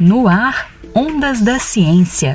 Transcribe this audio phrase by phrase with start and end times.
[0.00, 2.34] No ar, Ondas da Ciência.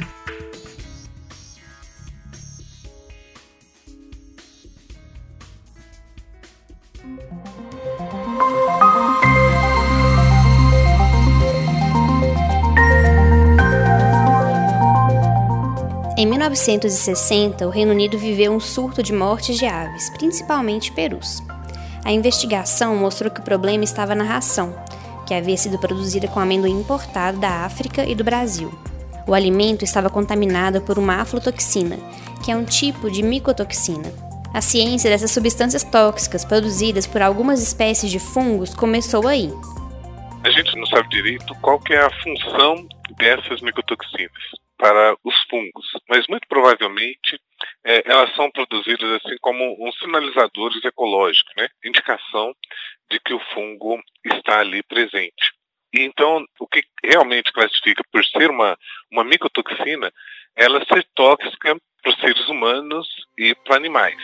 [16.15, 21.41] Em 1960, o Reino Unido viveu um surto de mortes de aves, principalmente perus.
[22.05, 24.75] A investigação mostrou que o problema estava na ração,
[25.27, 28.71] que havia sido produzida com amendoim importado da África e do Brasil.
[29.27, 31.97] O alimento estava contaminado por uma aflotoxina,
[32.43, 34.09] que é um tipo de micotoxina.
[34.53, 39.51] A ciência dessas substâncias tóxicas produzidas por algumas espécies de fungos começou aí.
[40.43, 44.31] A gente não sabe direito qual que é a função dessas micotoxinas
[44.77, 47.37] para os fungos, mas muito provavelmente
[47.85, 51.67] é, elas são produzidas assim como uns sinalizadores ecológicos, né?
[51.83, 52.53] indicação
[53.09, 55.53] de que o fungo está ali presente.
[55.93, 58.77] E então, o que realmente classifica por ser uma,
[59.11, 60.11] uma micotoxina,
[60.55, 64.17] ela ser tóxica para os seres humanos e para animais.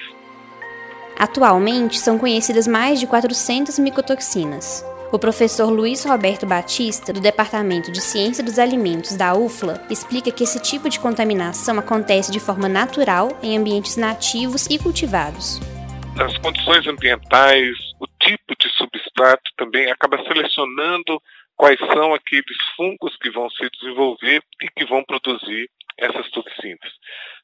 [1.18, 4.84] Atualmente, são conhecidas mais de 400 micotoxinas.
[5.14, 10.44] O professor Luiz Roberto Batista, do Departamento de Ciência dos Alimentos da UFLA, explica que
[10.44, 15.60] esse tipo de contaminação acontece de forma natural em ambientes nativos e cultivados.
[16.20, 21.22] As condições ambientais, o tipo de substrato também acaba selecionando
[21.56, 26.92] quais são aqueles fungos que vão se desenvolver e que vão produzir essas toxinas.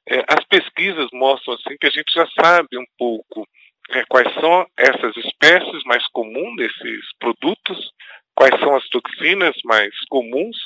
[0.09, 3.47] É, as pesquisas mostram assim que a gente já sabe um pouco
[3.89, 7.91] é, quais são essas espécies mais comuns desses produtos,
[8.35, 10.57] quais são as toxinas mais comuns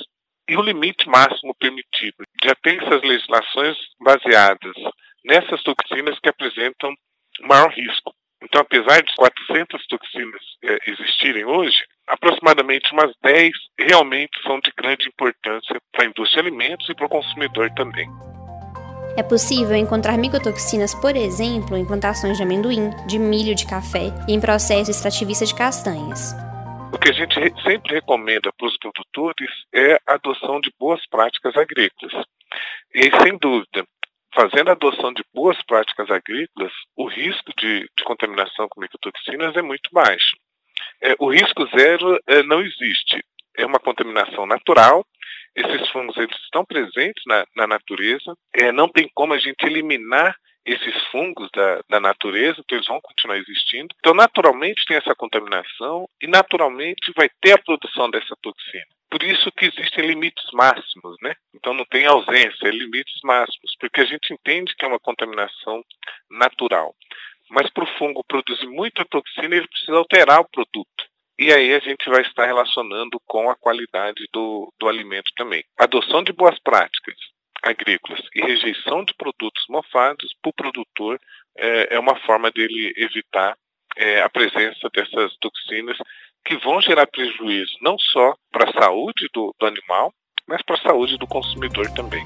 [0.48, 2.24] e o limite máximo permitido.
[2.44, 4.76] Já tem essas legislações baseadas
[5.24, 6.94] nessas toxinas que apresentam
[7.42, 8.14] maior risco.
[8.44, 15.08] Então, apesar de 400 toxinas é, existirem hoje, aproximadamente umas 10 realmente são de grande
[15.08, 18.10] importância para a indústria de alimentos e para o consumidor também.
[19.16, 24.34] É possível encontrar micotoxinas, por exemplo, em plantações de amendoim, de milho, de café e
[24.34, 26.34] em processo extrativista de castanhas.
[26.92, 31.56] O que a gente sempre recomenda para os produtores é a adoção de boas práticas
[31.56, 32.26] agrícolas.
[32.94, 33.86] E, sem dúvida,
[34.34, 39.62] fazendo a adoção de boas práticas agrícolas, o risco de, de contaminação com micotoxinas é
[39.62, 40.36] muito baixo.
[41.02, 43.24] É, o risco zero é, não existe.
[43.58, 45.06] É uma contaminação natural
[45.56, 50.36] esses fungos eles estão presentes na, na natureza, é, não tem como a gente eliminar
[50.66, 53.94] esses fungos da, da, natureza, então eles vão continuar existindo.
[54.00, 58.88] Então, naturalmente tem essa contaminação e naturalmente vai ter a produção dessa toxina.
[59.12, 61.36] Por isso que existem limites máximos, né?
[61.54, 65.84] Então não tem ausência, é limites máximos, porque a gente entende que é uma contaminação
[66.32, 66.96] natural.
[67.52, 71.13] Mas para o fungo produzir muita toxina, ele precisa alterar o produto.
[71.44, 75.62] E aí a gente vai estar relacionando com a qualidade do, do alimento também.
[75.78, 77.16] Adoção de boas práticas
[77.62, 81.20] agrícolas e rejeição de produtos mofados para o produtor
[81.58, 83.58] é, é, uma forma dele evitar
[83.98, 85.98] é, a presença dessas toxinas
[86.46, 90.14] que vão gerar prejuízo não só para a saúde do, do animal,
[90.48, 92.24] mas para a saúde do consumidor também.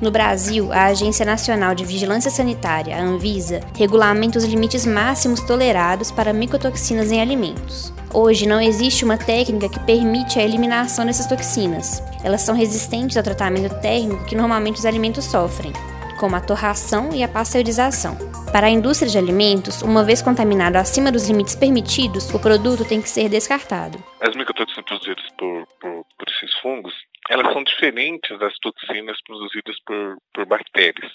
[0.00, 6.12] No Brasil, a Agência Nacional de Vigilância Sanitária, a Anvisa, regulamenta os limites máximos tolerados
[6.12, 7.92] para micotoxinas em alimentos.
[8.14, 12.00] Hoje não existe uma técnica que permite a eliminação dessas toxinas.
[12.22, 15.72] Elas são resistentes ao tratamento térmico que normalmente os alimentos sofrem,
[16.18, 18.16] como a torração e a pasteurização.
[18.52, 23.00] Para a indústria de alimentos, uma vez contaminado acima dos limites permitidos, o produto tem
[23.00, 24.02] que ser descartado.
[24.20, 26.92] As micotoxinas produzidas por, por, por esses fungos
[27.28, 31.12] elas são diferentes das toxinas produzidas por, por bactérias.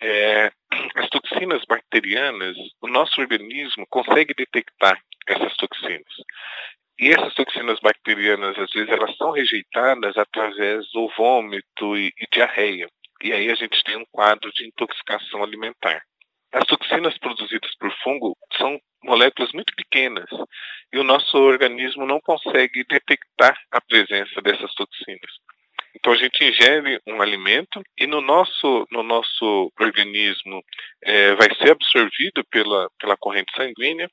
[0.00, 0.52] É,
[0.94, 6.14] as toxinas bacterianas, o nosso organismo consegue detectar essas toxinas.
[6.98, 12.88] E essas toxinas bacterianas, às vezes, elas são rejeitadas através do vômito e, e diarreia.
[13.22, 16.02] E aí a gente tem um quadro de intoxicação alimentar.
[16.52, 20.28] As toxinas produzidas por fungo são moléculas muito pequenas
[20.92, 25.30] e o nosso organismo não consegue detectar a presença dessas toxinas.
[25.94, 30.62] Então a gente ingere um alimento e no nosso, no nosso organismo
[31.02, 34.08] é, vai ser absorvido pela, pela corrente sanguínea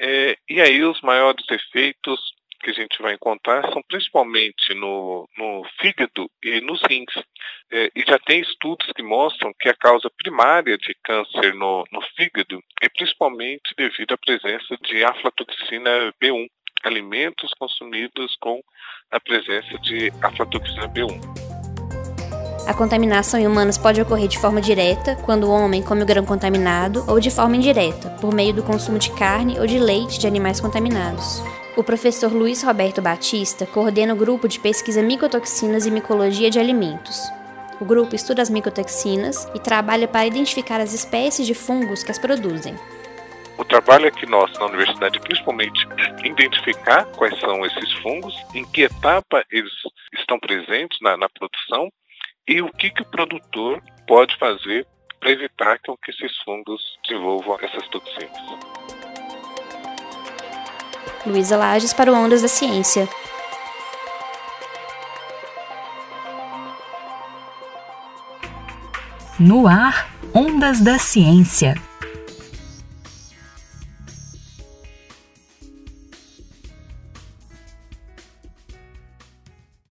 [0.00, 2.20] é, e aí os maiores efeitos
[2.60, 7.12] que a gente vai encontrar são principalmente no, no fígado e nos rins.
[7.70, 12.00] É, e já tem estudos que mostram que a causa primária de câncer no, no
[12.16, 16.46] fígado é principalmente devido à presença de aflatoxina B1,
[16.84, 18.60] alimentos consumidos com
[19.10, 21.48] a presença de aflatoxina B1.
[22.68, 26.22] A contaminação em humanos pode ocorrer de forma direta, quando o homem come o grão
[26.26, 30.26] contaminado, ou de forma indireta, por meio do consumo de carne ou de leite de
[30.26, 31.42] animais contaminados.
[31.78, 37.30] O professor Luiz Roberto Batista coordena o grupo de pesquisa micotoxinas e micologia de alimentos.
[37.80, 42.18] O grupo estuda as micotoxinas e trabalha para identificar as espécies de fungos que as
[42.18, 42.74] produzem.
[43.56, 45.86] O trabalho aqui nosso na universidade é principalmente
[46.24, 49.70] identificar quais são esses fungos, em que etapa eles
[50.18, 51.92] estão presentes na, na produção
[52.48, 54.84] e o que, que o produtor pode fazer
[55.20, 58.57] para evitar que esses fungos desenvolvam essas toxinas.
[61.28, 63.08] Luísa Lages para o Ondas da Ciência.
[69.38, 71.87] No ar, Ondas da Ciência.